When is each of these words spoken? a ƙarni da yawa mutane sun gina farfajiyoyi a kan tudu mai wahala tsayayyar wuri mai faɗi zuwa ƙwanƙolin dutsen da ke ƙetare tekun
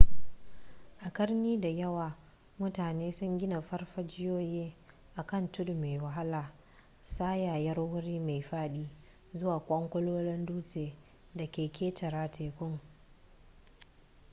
a 0.99 1.11
ƙarni 1.13 1.59
da 1.61 1.67
yawa 1.69 2.17
mutane 2.59 3.11
sun 3.13 3.37
gina 3.39 3.61
farfajiyoyi 3.61 4.73
a 5.15 5.23
kan 5.25 5.51
tudu 5.51 5.73
mai 5.73 5.97
wahala 5.97 6.53
tsayayyar 7.03 7.79
wuri 7.79 8.19
mai 8.19 8.41
faɗi 8.41 8.89
zuwa 9.33 9.59
ƙwanƙolin 9.59 10.45
dutsen 10.45 10.93
da 11.35 11.45
ke 11.47 11.71
ƙetare 11.71 12.29
tekun 12.31 12.79